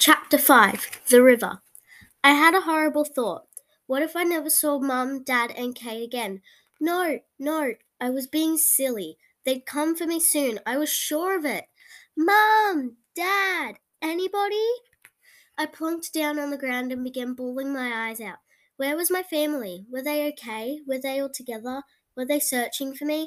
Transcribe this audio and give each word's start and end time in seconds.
Chapter 0.00 0.38
5 0.38 1.00
The 1.08 1.24
River. 1.24 1.60
I 2.22 2.30
had 2.30 2.54
a 2.54 2.60
horrible 2.60 3.04
thought. 3.04 3.46
What 3.88 4.00
if 4.00 4.14
I 4.14 4.22
never 4.22 4.48
saw 4.48 4.78
Mum, 4.78 5.24
Dad, 5.24 5.52
and 5.56 5.74
Kate 5.74 6.04
again? 6.04 6.40
No, 6.80 7.18
no, 7.36 7.72
I 8.00 8.10
was 8.10 8.28
being 8.28 8.58
silly. 8.58 9.16
They'd 9.44 9.66
come 9.66 9.96
for 9.96 10.06
me 10.06 10.20
soon. 10.20 10.60
I 10.64 10.76
was 10.76 10.88
sure 10.88 11.36
of 11.36 11.44
it. 11.44 11.64
Mum, 12.16 12.98
Dad, 13.16 13.80
anybody? 14.00 14.68
I 15.58 15.66
plunked 15.66 16.14
down 16.14 16.38
on 16.38 16.50
the 16.50 16.56
ground 16.56 16.92
and 16.92 17.02
began 17.02 17.34
bawling 17.34 17.72
my 17.72 18.08
eyes 18.08 18.20
out. 18.20 18.38
Where 18.76 18.94
was 18.94 19.10
my 19.10 19.24
family? 19.24 19.84
Were 19.90 20.02
they 20.02 20.28
okay? 20.28 20.78
Were 20.86 21.00
they 21.00 21.18
all 21.18 21.28
together? 21.28 21.82
Were 22.16 22.24
they 22.24 22.38
searching 22.38 22.94
for 22.94 23.04
me? 23.04 23.26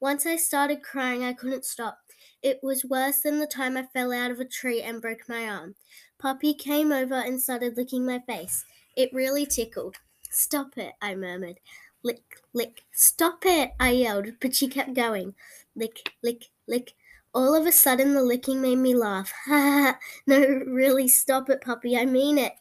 Once 0.00 0.26
I 0.26 0.34
started 0.34 0.82
crying, 0.82 1.22
I 1.22 1.32
couldn't 1.32 1.64
stop. 1.64 1.98
It 2.42 2.60
was 2.62 2.84
worse 2.84 3.20
than 3.20 3.38
the 3.38 3.46
time 3.46 3.76
I 3.76 3.84
fell 3.92 4.12
out 4.12 4.30
of 4.30 4.40
a 4.40 4.44
tree 4.44 4.82
and 4.82 5.02
broke 5.02 5.28
my 5.28 5.48
arm. 5.48 5.74
Puppy 6.18 6.54
came 6.54 6.92
over 6.92 7.14
and 7.14 7.40
started 7.40 7.76
licking 7.76 8.06
my 8.06 8.20
face. 8.20 8.64
It 8.96 9.12
really 9.12 9.46
tickled. 9.46 9.96
Stop 10.30 10.76
it, 10.76 10.92
I 11.00 11.14
murmured. 11.14 11.60
Lick, 12.02 12.42
lick. 12.52 12.82
Stop 12.92 13.44
it, 13.44 13.72
I 13.80 13.90
yelled, 13.90 14.28
but 14.40 14.54
she 14.54 14.68
kept 14.68 14.94
going. 14.94 15.34
Lick, 15.74 16.12
lick, 16.22 16.46
lick. 16.66 16.94
All 17.34 17.54
of 17.54 17.66
a 17.66 17.72
sudden, 17.72 18.14
the 18.14 18.22
licking 18.22 18.60
made 18.60 18.78
me 18.78 18.94
laugh. 18.94 19.32
Ha 19.46 19.52
ha! 19.52 19.98
No, 20.26 20.38
really, 20.66 21.08
stop 21.08 21.50
it, 21.50 21.60
puppy. 21.60 21.96
I 21.96 22.06
mean 22.06 22.38
it. 22.38 22.52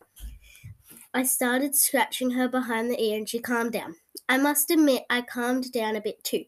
I 1.14 1.24
started 1.24 1.76
scratching 1.76 2.32
her 2.32 2.48
behind 2.48 2.92
the 2.92 3.02
ear 3.02 3.18
and 3.18 3.28
she 3.28 3.40
calmed 3.40 3.72
down. 3.72 3.96
I 4.30 4.38
must 4.38 4.70
admit, 4.70 5.04
I 5.10 5.22
calmed 5.22 5.72
down 5.72 5.96
a 5.96 6.02
bit 6.02 6.24
too. 6.24 6.46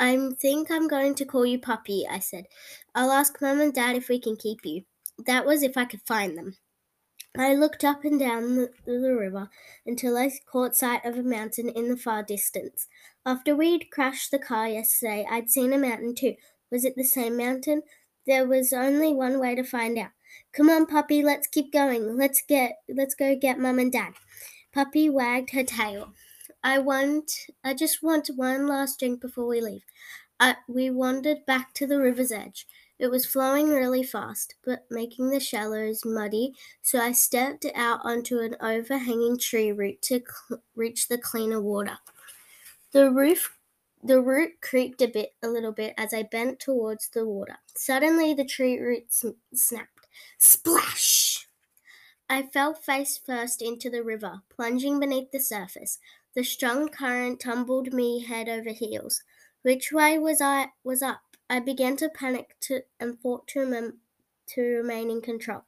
I 0.00 0.30
think 0.40 0.70
I'm 0.70 0.88
going 0.88 1.14
to 1.16 1.26
call 1.26 1.44
you 1.44 1.58
Puppy, 1.58 2.06
I 2.10 2.20
said. 2.20 2.46
I'll 2.94 3.10
ask 3.10 3.38
Mum 3.42 3.60
and 3.60 3.74
Dad 3.74 3.96
if 3.96 4.08
we 4.08 4.18
can 4.18 4.34
keep 4.34 4.60
you. 4.64 4.84
That 5.26 5.44
was 5.44 5.62
if 5.62 5.76
I 5.76 5.84
could 5.84 6.00
find 6.06 6.38
them. 6.38 6.56
I 7.36 7.54
looked 7.54 7.84
up 7.84 8.02
and 8.02 8.18
down 8.18 8.56
the, 8.56 8.70
the, 8.86 9.14
river 9.14 9.50
until 9.84 10.16
I 10.16 10.32
caught 10.50 10.74
sight 10.74 11.04
of 11.04 11.18
a 11.18 11.22
mountain 11.22 11.68
in 11.68 11.90
the 11.90 11.98
far 11.98 12.22
distance. 12.22 12.86
After 13.26 13.54
we'd 13.54 13.90
crashed 13.90 14.30
the 14.30 14.38
car 14.38 14.68
yesterday, 14.68 15.26
I'd 15.30 15.50
seen 15.50 15.74
a 15.74 15.78
mountain 15.78 16.14
too. 16.14 16.34
Was 16.72 16.86
it 16.86 16.96
the 16.96 17.04
same 17.04 17.36
mountain? 17.36 17.82
There 18.26 18.46
was 18.46 18.72
only 18.72 19.12
one 19.12 19.38
way 19.38 19.54
to 19.54 19.62
find 19.62 19.98
out. 19.98 20.10
Come 20.54 20.70
on, 20.70 20.86
puppy, 20.86 21.22
let's 21.22 21.46
keep 21.46 21.72
going. 21.72 22.16
Let's 22.16 22.42
get 22.48 22.78
let's 22.88 23.14
go 23.14 23.36
get 23.36 23.58
mum 23.58 23.78
and 23.78 23.92
dad. 23.92 24.14
Puppy 24.72 25.10
wagged 25.10 25.50
her 25.50 25.64
tail. 25.64 26.14
I 26.62 26.78
want 26.78 27.46
I 27.64 27.74
just 27.74 28.02
want 28.02 28.28
one 28.28 28.66
last 28.66 28.98
drink 28.98 29.20
before 29.20 29.46
we 29.46 29.60
leave. 29.60 29.84
I, 30.38 30.56
we 30.68 30.90
wandered 30.90 31.44
back 31.46 31.74
to 31.74 31.86
the 31.86 32.00
river's 32.00 32.32
edge. 32.32 32.66
It 32.98 33.08
was 33.08 33.26
flowing 33.26 33.70
really 33.70 34.02
fast, 34.02 34.54
but 34.64 34.86
making 34.90 35.30
the 35.30 35.40
shallows 35.40 36.04
muddy, 36.04 36.54
so 36.82 36.98
I 36.98 37.12
stepped 37.12 37.64
out 37.74 38.00
onto 38.04 38.38
an 38.40 38.56
overhanging 38.60 39.38
tree 39.38 39.72
root 39.72 40.02
to 40.02 40.20
cl- 40.20 40.62
reach 40.74 41.08
the 41.08 41.18
cleaner 41.18 41.60
water. 41.60 41.98
The 42.92 43.10
roof 43.10 43.58
the 44.02 44.20
root 44.20 44.60
creaked 44.62 45.02
a 45.02 45.08
bit 45.08 45.34
a 45.42 45.48
little 45.48 45.72
bit 45.72 45.94
as 45.98 46.14
I 46.14 46.22
bent 46.22 46.60
towards 46.60 47.08
the 47.10 47.26
water. 47.26 47.58
Suddenly 47.76 48.34
the 48.34 48.44
tree 48.46 48.78
root 48.78 49.12
snapped. 49.54 50.06
Splash! 50.38 51.46
I 52.30 52.42
fell 52.42 52.74
face 52.74 53.18
first 53.18 53.60
into 53.60 53.90
the 53.90 54.04
river, 54.04 54.42
plunging 54.48 55.00
beneath 55.00 55.32
the 55.32 55.40
surface. 55.40 55.98
The 56.34 56.44
strong 56.44 56.88
current 56.88 57.40
tumbled 57.40 57.92
me 57.92 58.24
head 58.24 58.48
over 58.48 58.70
heels. 58.70 59.22
Which 59.62 59.92
way 59.92 60.18
was 60.18 60.40
I 60.40 60.68
was 60.84 61.02
up? 61.02 61.22
I 61.48 61.58
began 61.60 61.96
to 61.96 62.08
panic 62.08 62.56
to, 62.60 62.82
and 63.00 63.18
fought 63.18 63.48
to, 63.48 63.92
to 64.48 64.62
remain 64.62 65.10
in 65.10 65.20
control. 65.20 65.64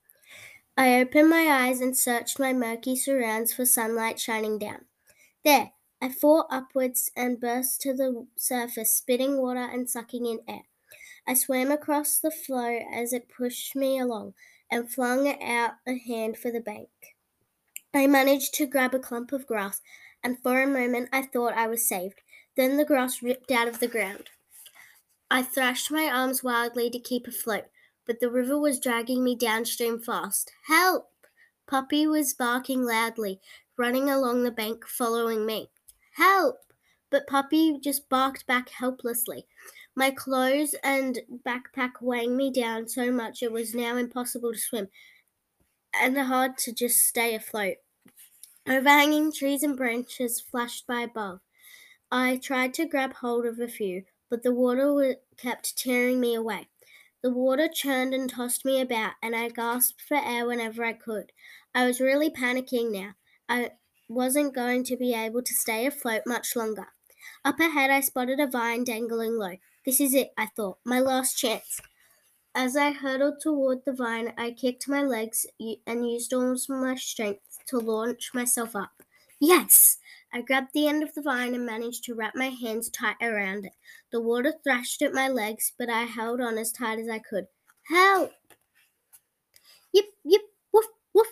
I 0.77 1.01
opened 1.01 1.29
my 1.29 1.49
eyes 1.49 1.81
and 1.81 1.97
searched 1.97 2.39
my 2.39 2.53
murky 2.53 2.97
surrounds 2.97 3.53
for 3.53 3.67
sunlight 3.67 4.19
shining 4.19 4.59
down. 4.59 4.87
There, 5.45 5.73
I 6.01 6.09
fought 6.09 6.47
upwards 6.51 7.11
and 7.17 7.41
burst 7.41 7.81
to 7.83 7.93
the 7.93 8.27
surface, 8.37 8.93
spitting 8.93 9.39
water 9.39 9.61
and 9.61 9.91
sucking 9.91 10.27
in 10.27 10.41
air. 10.49 10.63
I 11.27 11.35
swam 11.35 11.71
across 11.71 12.19
the 12.19 12.31
flow 12.31 12.81
as 12.93 13.13
it 13.13 13.29
pushed 13.29 13.77
me 13.77 13.99
along 13.99 14.35
and 14.71 14.91
flung 14.91 15.29
out 15.43 15.75
a 15.87 15.99
hand 15.99 16.39
for 16.39 16.51
the 16.51 16.61
bank. 16.61 16.89
I 17.95 18.07
managed 18.07 18.55
to 18.55 18.67
grab 18.67 18.95
a 18.95 18.99
clump 18.99 19.33
of 19.33 19.47
grass, 19.47 19.83
and 20.23 20.39
for 20.43 20.63
a 20.63 20.67
moment 20.67 21.09
I 21.13 21.23
thought 21.23 21.55
I 21.55 21.67
was 21.67 21.87
saved. 21.87 22.21
Then 22.57 22.77
the 22.77 22.85
grass 22.85 23.23
ripped 23.23 23.51
out 23.51 23.69
of 23.69 23.81
the 23.81 23.89
ground. 23.89 24.31
I 25.31 25.43
thrashed 25.43 25.91
my 25.91 26.11
arms 26.13 26.45
wildly 26.45 26.91
to 26.91 26.99
keep 26.99 27.27
afloat, 27.27 27.65
but 28.07 28.21
the 28.21 28.31
river 28.31 28.59
was 28.59 28.79
dragging 28.79 29.25
me 29.25 29.35
downstream 29.35 29.99
fast. 29.99 30.53
Help! 30.67 31.09
Puppy 31.67 32.07
was 32.07 32.35
barking 32.35 32.85
loudly, 32.85 33.41
running 33.79 34.11
along 34.11 34.43
the 34.43 34.51
bank, 34.51 34.87
following 34.87 35.47
me. 35.47 35.71
Help! 36.17 36.59
But 37.11 37.27
Puppy 37.27 37.79
just 37.79 38.09
barked 38.09 38.47
back 38.47 38.69
helplessly. 38.69 39.47
My 39.95 40.11
clothes 40.11 40.75
and 40.83 41.21
backpack 41.47 42.01
weighing 42.01 42.37
me 42.37 42.51
down 42.51 42.89
so 42.89 43.11
much 43.11 43.43
it 43.43 43.53
was 43.53 43.75
now 43.75 43.97
impossible 43.97 44.53
to 44.53 44.59
swim 44.59 44.89
and 45.95 46.17
hard 46.17 46.57
to 46.59 46.73
just 46.73 47.01
stay 47.01 47.35
afloat. 47.35 47.77
Overhanging 48.69 49.33
trees 49.33 49.65
and 49.65 49.77
branches 49.77 50.41
flashed 50.41 50.87
by 50.87 51.01
above. 51.01 51.41
I 52.13 52.37
tried 52.37 52.75
to 52.75 52.87
grab 52.87 53.15
hold 53.15 53.45
of 53.45 53.59
a 53.59 53.67
few, 53.67 54.05
but 54.31 54.45
the 54.45 54.55
water 54.55 55.17
kept 55.37 55.77
tearing 55.77 56.21
me 56.21 56.35
away. 56.35 56.69
The 57.23 57.33
water 57.33 57.69
churned 57.69 58.15
and 58.15 58.31
tossed 58.31 58.65
me 58.65 58.81
about, 58.81 59.15
and 59.23 59.35
I 59.35 59.49
gasped 59.49 60.01
for 60.01 60.17
air 60.17 60.47
whenever 60.47 60.85
I 60.85 60.93
could. 60.93 61.33
I 61.75 61.87
was 61.87 62.01
really 62.01 62.31
panicking 62.31 62.93
now. 62.93 63.15
I 63.49 63.73
wasn't 64.09 64.55
going 64.55 64.85
to 64.85 64.97
be 64.97 65.13
able 65.13 65.43
to 65.43 65.55
stay 65.55 65.87
afloat 65.87 66.23
much 66.27 66.55
longer. 66.55 66.89
Up 67.45 67.59
ahead, 67.59 67.91
I 67.91 68.01
spotted 68.01 68.39
a 68.39 68.47
vine 68.47 68.85
dangling 68.85 69.39
low. 69.39 69.57
This 69.85 70.01
is 70.01 70.15
it, 70.15 70.33
I 70.37 70.47
thought, 70.47 70.79
my 70.85 71.01
last 71.01 71.37
chance. 71.37 71.81
As 72.55 72.77
I 72.77 72.93
hurtled 72.93 73.41
toward 73.41 73.85
the 73.85 73.93
vine, 73.93 74.35
I 74.37 74.53
kicked 74.53 74.89
my 74.89 75.03
legs 75.03 75.47
and 75.87 76.09
used 76.09 76.33
all 76.33 76.57
my 76.69 76.95
strength 76.95 77.52
to 77.73 77.79
launch 77.79 78.31
myself 78.35 78.77
up. 78.77 79.03
Yes! 79.41 79.99
I 80.33 80.43
grabbed 80.43 80.73
the 80.73 80.87
end 80.87 81.03
of 81.03 81.15
the 81.15 81.23
vine 81.23 81.55
and 81.55 81.67
managed 81.67 82.05
to 82.05 82.15
wrap 82.15 82.35
my 82.35 82.49
hands 82.49 82.89
tight 82.91 83.17
around 83.21 83.67
it. 83.67 83.73
The 84.11 84.21
water 84.21 84.53
thrashed 84.63 85.03
at 85.03 85.13
my 85.13 85.29
legs, 85.29 85.73
but 85.79 85.91
I 85.91 86.03
held 86.03 86.41
on 86.41 86.59
as 86.59 86.71
tight 86.71 86.99
as 86.99 87.09
I 87.09 87.19
could. 87.19 87.47
Help! 87.89 88.31
Yip, 89.93 90.07
yip, 90.25 90.43
woof, 90.73 90.87
woof. 91.15 91.27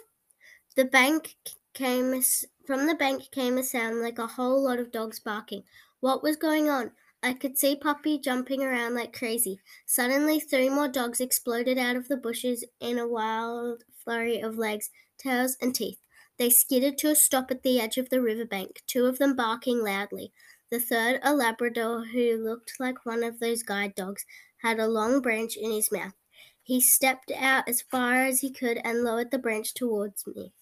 The 0.76 0.86
bank 0.86 1.36
came 1.72 2.20
from 2.66 2.86
the 2.86 2.94
bank 2.94 3.30
came 3.32 3.58
a 3.58 3.62
sound 3.62 4.00
like 4.00 4.18
a 4.18 4.26
whole 4.26 4.62
lot 4.64 4.78
of 4.78 4.92
dogs 4.92 5.20
barking. 5.20 5.64
What 6.00 6.22
was 6.22 6.36
going 6.36 6.68
on? 6.68 6.92
I 7.22 7.34
could 7.34 7.58
see 7.58 7.76
Puppy 7.76 8.18
jumping 8.18 8.62
around 8.62 8.94
like 8.94 9.16
crazy. 9.16 9.60
Suddenly, 9.86 10.40
three 10.40 10.70
more 10.70 10.88
dogs 10.88 11.20
exploded 11.20 11.78
out 11.78 11.96
of 11.96 12.08
the 12.08 12.16
bushes 12.16 12.64
in 12.80 12.98
a 12.98 13.08
wild 13.08 13.84
flurry 14.02 14.40
of 14.40 14.58
legs, 14.58 14.90
tails, 15.18 15.56
and 15.60 15.74
teeth. 15.74 15.98
They 16.40 16.48
skidded 16.48 16.96
to 16.98 17.10
a 17.10 17.14
stop 17.14 17.50
at 17.50 17.62
the 17.62 17.78
edge 17.78 17.98
of 17.98 18.08
the 18.08 18.22
riverbank, 18.22 18.82
two 18.86 19.04
of 19.04 19.18
them 19.18 19.36
barking 19.36 19.84
loudly. 19.84 20.32
The 20.70 20.80
third, 20.80 21.20
a 21.22 21.34
Labrador 21.34 22.06
who 22.06 22.42
looked 22.42 22.80
like 22.80 23.04
one 23.04 23.22
of 23.22 23.40
those 23.40 23.62
guide 23.62 23.94
dogs, 23.94 24.24
had 24.62 24.80
a 24.80 24.88
long 24.88 25.20
branch 25.20 25.54
in 25.54 25.70
his 25.70 25.92
mouth. 25.92 26.14
He 26.62 26.80
stepped 26.80 27.30
out 27.30 27.68
as 27.68 27.82
far 27.82 28.24
as 28.24 28.40
he 28.40 28.50
could 28.50 28.80
and 28.82 29.04
lowered 29.04 29.30
the 29.30 29.38
branch 29.38 29.74
towards 29.74 30.26
me. 30.26 30.54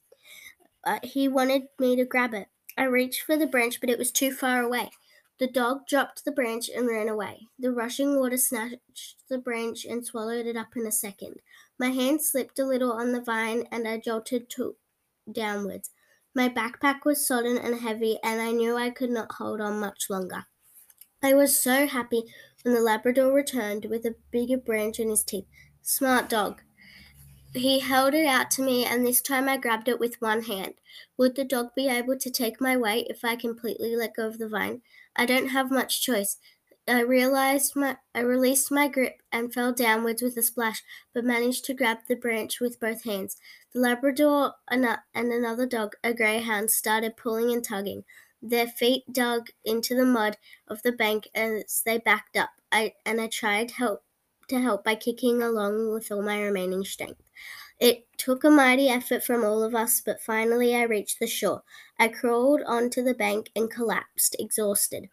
Uh, 0.85 0.99
he 1.05 1.29
wanted 1.29 1.69
me 1.79 1.95
to 1.95 2.05
grab 2.05 2.35
it. 2.35 2.49
I 2.77 2.83
reached 2.83 3.23
for 3.23 3.37
the 3.37 3.47
branch, 3.47 3.81
but 3.81 3.89
it 3.89 3.99
was 3.99 4.11
too 4.11 4.33
far 4.33 4.61
away. 4.61 4.91
The 5.39 5.47
dog 5.47 5.87
dropped 5.87 6.25
the 6.25 6.33
branch 6.33 6.69
and 6.69 6.89
ran 6.89 7.09
away. 7.09 7.51
The 7.57 7.71
rushing 7.71 8.19
water 8.19 8.37
snatched 8.37 9.29
the 9.29 9.39
branch 9.39 9.85
and 9.85 10.05
swallowed 10.05 10.47
it 10.47 10.57
up 10.57 10.77
in 10.77 10.85
a 10.89 10.91
second. 10.91 11.37
My 11.79 11.91
hand 11.91 12.21
slipped 12.21 12.59
a 12.59 12.67
little 12.67 12.91
on 12.91 13.13
the 13.13 13.21
vine 13.21 13.69
and 13.71 13.87
I 13.87 13.99
jolted 13.99 14.51
to 14.51 14.75
downwards. 15.33 15.91
My 16.35 16.49
backpack 16.49 17.05
was 17.05 17.27
sodden 17.27 17.59
and 17.59 17.81
heavy, 17.81 18.19
and 18.23 18.41
I 18.41 18.53
knew 18.53 18.77
I 18.77 18.91
could 18.91 19.11
not 19.11 19.33
hold 19.33 19.61
on 19.61 19.81
much 19.81 20.09
longer. 20.09 20.47
I 21.23 21.35
was 21.35 21.59
so 21.59 21.87
happy 21.87 22.25
when 22.63 22.75
the 22.75 22.81
Labrador 22.81 23.33
returned 23.33 23.87
with 23.87 24.05
a 24.05 24.15
bigger 24.31 24.57
branch 24.57 25.01
in 25.01 25.11
his 25.11 25.25
teeth. 25.25 25.47
Smart 25.83 26.29
dog. 26.29 26.63
He 27.55 27.81
held 27.81 28.15
it 28.15 28.27
out 28.27 28.51
to 28.53 28.63
me, 28.63 28.85
and 28.85 29.05
this 29.05 29.23
time 29.23 29.49
I 29.49 29.57
grabbed 29.57 29.89
it 29.89 29.99
with 29.99 30.21
one 30.21 30.43
hand. 30.43 30.75
Would 31.17 31.35
the 31.35 31.45
dog 31.45 31.75
be 31.75 31.89
able 31.89 32.19
to 32.19 32.31
take 32.31 32.61
my 32.61 32.77
weight 32.77 33.07
if 33.09 33.25
I 33.25 33.37
completely 33.37 33.97
let 33.97 34.15
go 34.15 34.29
of 34.29 34.39
the 34.39 34.49
vine? 34.49 34.83
I 35.17 35.25
don't 35.27 35.49
have 35.49 35.71
much 35.71 36.03
choice. 36.03 36.37
I 36.89 37.01
realized 37.03 37.77
my 37.77 37.99
I 38.15 38.21
released 38.21 38.71
my 38.71 38.89
grip 38.89 39.23
and 39.31 39.53
fell 39.53 39.73
downwards 39.73 40.23
with 40.23 40.37
a 40.37 40.43
splash, 40.43 40.83
but 41.13 41.25
managed 41.25 41.65
to 41.67 41.75
grab 41.75 41.99
the 42.09 42.17
branch 42.17 42.59
with 42.61 42.81
both 42.81 43.05
hands. 43.05 43.37
The 43.73 43.81
Labrador 43.81 44.55
and 44.69 44.85
another 45.15 45.67
dog, 45.67 45.95
a 46.03 46.13
greyhound, 46.15 46.71
started 46.73 47.17
pulling 47.17 47.53
and 47.53 47.63
tugging. 47.65 48.05
Their 48.43 48.67
feet 48.67 49.05
dug 49.13 49.51
into 49.65 49.95
the 49.95 50.05
mud 50.07 50.39
of 50.67 50.83
the 50.83 50.93
bank 50.93 51.29
as 51.35 51.83
they 51.85 51.99
backed 51.99 52.37
up. 52.37 52.51
I 52.73 52.95
and 53.07 53.21
I 53.21 53.29
tried 53.29 53.73
help 53.73 54.05
to 54.49 54.61
help 54.61 54.83
by 54.83 54.95
kicking 54.97 55.43
along 55.43 55.93
with 55.93 56.11
all 56.11 56.23
my 56.23 56.41
remaining 56.43 56.85
strength. 56.85 57.23
It 57.81 58.07
took 58.17 58.45
a 58.45 58.51
mighty 58.51 58.89
effort 58.89 59.25
from 59.25 59.45
all 59.45 59.63
of 59.65 59.75
us, 59.75 60.01
but 60.01 60.21
finally 60.23 60.75
I 60.77 60.83
reached 60.83 61.19
the 61.19 61.27
shore. 61.27 61.65
I 61.99 62.09
crawled 62.09 62.63
onto 62.63 63.03
the 63.03 63.15
bank 63.15 63.51
and 63.57 63.71
collapsed, 63.71 64.37
exhausted. 64.39 65.09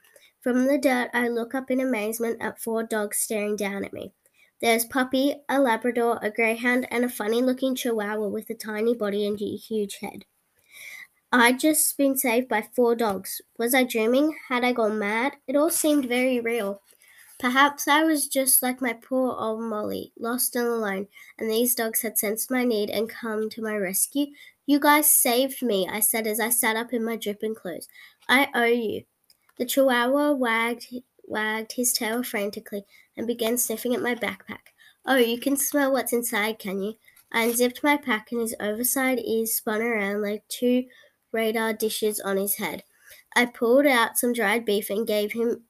From 0.45 0.68
the 0.68 0.77
dirt, 0.77 1.09
I 1.12 1.27
look 1.27 1.56
up 1.56 1.71
in 1.71 1.80
amazement 1.80 2.38
at 2.39 2.62
four 2.62 2.83
dogs 2.83 3.18
staring 3.18 3.56
down 3.56 3.83
at 3.83 3.94
me. 3.94 4.13
There's 4.62 4.86
Puppy, 4.86 5.38
a 5.50 5.59
Labrador, 5.59 6.19
a 6.21 6.30
Greyhound, 6.30 6.88
and 6.92 7.03
a 7.03 7.09
funny 7.09 7.42
looking 7.42 7.74
Chihuahua 7.74 8.27
with 8.27 8.51
a 8.51 8.53
tiny 8.53 8.94
body 8.94 9.25
and 9.25 9.42
a 9.42 9.56
huge 9.56 9.97
head. 10.01 10.25
I'd 11.31 11.59
just 11.59 11.97
been 11.97 12.15
saved 12.15 12.47
by 12.47 12.62
four 12.62 12.95
dogs. 12.95 13.42
Was 13.57 13.74
I 13.74 13.86
dreaming? 13.86 14.38
Had 14.47 14.63
I 14.63 14.71
gone 14.71 15.00
mad? 15.00 15.33
It 15.47 15.56
all 15.56 15.71
seemed 15.71 16.06
very 16.06 16.39
real. 16.39 16.80
Perhaps 17.39 17.88
I 17.88 18.03
was 18.03 18.27
just 18.27 18.62
like 18.62 18.83
my 18.83 18.94
poor 18.94 19.36
old 19.36 19.63
Molly, 19.63 20.13
lost 20.19 20.56
and 20.56 20.68
alone, 20.68 21.07
and 21.39 21.50
these 21.50 21.74
dogs 21.74 22.03
had 22.03 22.19
sensed 22.19 22.51
my 22.51 22.63
need 22.63 22.92
and 22.92 23.09
come 23.09 23.50
to 23.50 23.63
my 23.63 23.75
rescue. 23.75 24.27
You 24.68 24.80
guys 24.80 25.12
saved 25.12 25.63
me, 25.63 25.89
I 25.92 26.01
said 26.01 26.27
as 26.27 26.39
I 26.39 26.50
sat 26.50 26.75
up 26.75 26.94
in 26.94 27.03
my 27.03 27.15
dripping 27.15 27.56
clothes. 27.56 27.88
I 28.30 28.50
owe 28.53 28.65
you. 28.65 29.06
The 29.57 29.66
Chihuahua 29.66 30.34
wagged, 30.34 30.88
wagged 31.25 31.74
his 31.74 31.94
tail 31.94 32.24
frantically 32.24 32.86
and 33.16 33.25
began 33.25 33.57
sniffing 33.57 33.96
at 33.96 34.02
my 34.02 34.16
backpack. 34.16 34.74
Oh, 35.06 35.18
you 35.18 35.40
can 35.40 35.56
smell 35.57 35.92
what's 35.92 36.13
inside, 36.13 36.60
can 36.60 36.81
you? 36.81 36.96
I 37.31 37.44
unzipped 37.44 37.84
my 37.84 37.98
pack 37.98 38.31
and 38.31 38.42
his 38.42 38.56
oversized 38.60 39.22
ears 39.25 39.54
spun 39.54 39.81
around 39.81 40.22
like 40.22 40.48
two 40.48 40.86
radar 41.31 41.74
dishes 41.74 42.19
on 42.19 42.38
his 42.38 42.56
head. 42.56 42.84
I 43.36 43.46
pulled 43.46 43.86
out 43.86 44.18
some 44.18 44.34
dried 44.34 44.66
beef 44.66 44.90
and 44.90 45.06
gave 45.06 45.34
him 45.34 45.63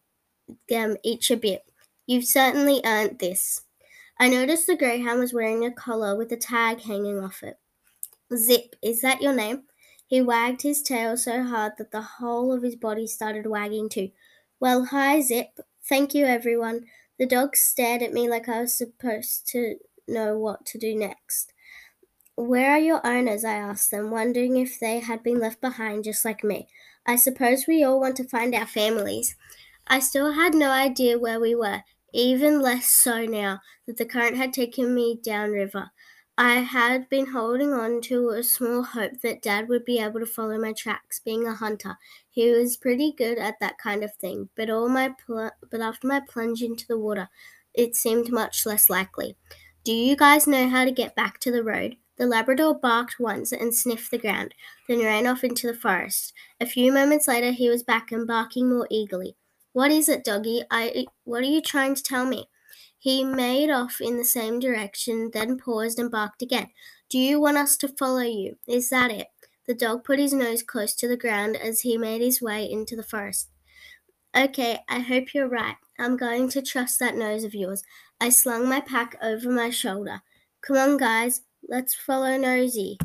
them 0.70 0.98
each 1.04 1.32
a 1.32 1.38
bit. 1.38 1.64
You've 2.06 2.26
certainly 2.26 2.82
earned 2.86 3.20
this. 3.20 3.62
I 4.20 4.30
noticed 4.30 4.68
the 4.68 4.78
greyhound 4.78 5.20
was 5.20 5.34
wearing 5.34 5.66
a 5.66 5.72
collar 5.72 6.16
with 6.16 6.32
a 6.32 6.38
tag 6.38 6.82
hanging 6.82 7.20
off 7.20 7.44
it. 7.44 7.58
Zip, 8.36 8.76
is 8.82 9.02
that 9.02 9.22
your 9.22 9.34
name? 9.34 9.64
He 10.08 10.22
wagged 10.22 10.62
his 10.62 10.82
tail 10.82 11.18
so 11.18 11.44
hard 11.44 11.74
that 11.78 11.92
the 11.92 12.02
whole 12.02 12.54
of 12.54 12.64
his 12.64 12.76
body 12.76 13.08
started 13.08 13.48
wagging 13.48 13.90
too. 13.90 14.12
Well, 14.60 14.86
hi, 14.86 15.22
Zip. 15.22 15.60
Thank 15.88 16.14
you, 16.14 16.26
everyone. 16.26 16.86
The 17.18 17.26
dogs 17.26 17.60
stared 17.60 18.02
at 18.02 18.14
me 18.14 18.30
like 18.30 18.48
I 18.48 18.62
was 18.62 18.78
supposed 18.78 19.48
to 19.50 19.76
know 20.08 20.38
what 20.38 20.66
to 20.68 20.78
do 20.78 20.96
next. 20.96 21.54
Where 22.36 22.72
are 22.72 22.80
your 22.80 23.06
owners? 23.06 23.46
I 23.46 23.54
asked 23.54 23.92
them, 23.92 24.12
wondering 24.12 24.58
if 24.58 24.80
they 24.80 25.00
had 25.00 25.24
been 25.24 25.40
left 25.40 25.62
behind 25.62 26.04
just 26.04 26.26
like 26.26 26.44
me. 26.44 26.68
I 27.06 27.16
suppose 27.16 27.66
we 27.68 27.84
all 27.84 28.00
want 28.00 28.18
to 28.18 28.28
find 28.28 28.54
our 28.54 28.68
families. 28.68 29.36
I 29.88 30.00
still 30.00 30.34
had 30.34 30.54
no 30.54 30.70
idea 30.72 31.18
where 31.20 31.40
we 31.40 31.56
were, 31.56 31.84
even 32.14 32.62
less 32.62 32.88
so 32.88 33.26
now 33.26 33.62
that 33.88 33.98
the 33.98 34.06
current 34.06 34.38
had 34.38 34.52
taken 34.54 34.94
me 34.94 35.20
downriver. 35.24 35.92
I 36.38 36.56
had 36.62 37.10
been 37.10 37.28
holding 37.28 37.74
on 37.74 38.00
to 38.04 38.30
a 38.30 38.42
small 38.44 38.84
hope 38.84 39.20
that 39.22 39.42
Dad 39.42 39.68
would 39.68 39.84
be 39.86 40.00
able 40.00 40.20
to 40.22 40.26
follow 40.26 40.58
my 40.58 40.72
tracks, 40.74 41.20
being 41.20 41.46
a 41.46 41.54
hunter. 41.56 41.98
He 42.30 42.50
was 42.52 42.78
pretty 42.78 43.12
good 43.12 43.38
at 43.38 43.60
that 43.60 43.78
kind 43.78 44.02
of 44.04 44.14
thing, 44.16 44.50
but 44.56 44.70
all 44.70 44.88
my 44.88 45.10
pl- 45.26 45.52
but 45.70 45.82
after 45.82 46.08
my 46.08 46.22
plunge 46.22 46.62
into 46.62 46.88
the 46.88 46.98
water, 46.98 47.28
it 47.74 47.96
seemed 47.98 48.32
much 48.32 48.66
less 48.66 48.90
likely. 48.90 49.36
Do 49.84 49.92
you 49.94 50.16
guys 50.16 50.48
know 50.48 50.70
how 50.70 50.86
to 50.86 50.92
get 50.92 51.16
back 51.16 51.40
to 51.42 51.52
the 51.52 51.64
road? 51.64 51.98
The 52.18 52.26
Labrador 52.26 52.76
barked 52.80 53.20
once 53.20 53.52
and 53.52 53.76
sniffed 53.76 54.10
the 54.12 54.18
ground, 54.18 54.56
then 54.88 55.00
ran 55.00 55.28
off 55.28 55.44
into 55.44 55.68
the 55.68 55.74
forest. 55.74 56.34
A 56.62 56.66
few 56.66 56.94
moments 56.94 57.28
later, 57.28 57.52
he 57.52 57.70
was 57.70 57.84
back 57.84 58.12
and 58.14 58.26
barking 58.26 58.70
more 58.70 58.88
eagerly. 58.90 59.36
What 59.74 59.92
is 59.92 60.08
it, 60.08 60.24
doggy? 60.24 60.64
I 60.72 61.06
what 61.26 61.42
are 61.44 61.48
you 61.48 61.62
trying 61.62 61.96
to 61.96 62.04
tell 62.04 62.26
me? 62.26 62.48
He 63.06 63.24
made 63.24 63.70
off 63.70 64.02
in 64.02 64.18
the 64.18 64.26
same 64.26 64.60
direction, 64.60 65.30
then 65.32 65.60
paused 65.60 66.00
and 66.00 66.10
barked 66.10 66.42
again. 66.42 66.72
Do 67.08 67.20
you 67.20 67.40
want 67.40 67.56
us 67.56 67.78
to 67.78 67.88
follow 67.88 68.24
you? 68.24 68.58
Is 68.68 68.90
that 68.90 69.12
it? 69.12 69.28
The 69.68 69.76
dog 69.76 70.04
put 70.04 70.18
his 70.18 70.34
nose 70.34 70.64
close 70.64 70.96
to 70.96 71.08
the 71.08 71.16
ground 71.16 71.56
as 71.56 71.82
he 71.82 72.00
made 72.00 72.22
his 72.22 72.42
way 72.42 72.68
into 72.68 72.96
the 72.96 73.04
forest. 73.04 73.52
Okay, 74.36 74.80
I 74.90 75.02
hope 75.02 75.36
you're 75.36 75.48
right. 75.48 75.76
I'm 76.00 76.18
going 76.18 76.50
to 76.50 76.64
trust 76.64 76.98
that 76.98 77.16
nose 77.16 77.44
of 77.44 77.54
yours. 77.54 77.84
I 78.20 78.30
slung 78.30 78.68
my 78.68 78.82
pack 78.82 79.16
over 79.22 79.52
my 79.52 79.70
shoulder. 79.70 80.24
Come 80.62 80.78
on, 80.78 80.98
guys, 80.98 81.42
let's 81.70 81.94
follow 81.94 82.36
Nosy. 82.38 82.98